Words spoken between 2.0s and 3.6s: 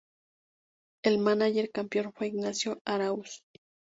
fue Ignacio Arauz.